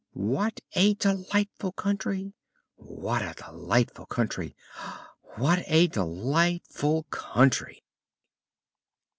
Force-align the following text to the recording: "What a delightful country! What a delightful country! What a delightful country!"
"What 0.13 0.61
a 0.73 0.95
delightful 0.95 1.73
country! 1.73 2.33
What 2.75 3.21
a 3.21 3.35
delightful 3.35 4.07
country! 4.07 4.55
What 5.37 5.63
a 5.67 5.85
delightful 5.89 7.03
country!" 7.11 7.83